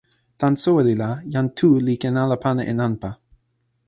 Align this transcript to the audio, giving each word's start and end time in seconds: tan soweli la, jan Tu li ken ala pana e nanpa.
tan 0.39 0.53
soweli 0.63 0.95
la, 1.01 1.09
jan 1.33 1.47
Tu 1.57 1.69
li 1.85 1.95
ken 2.01 2.15
ala 2.23 2.37
pana 2.43 2.63
e 2.71 2.73
nanpa. 2.79 3.09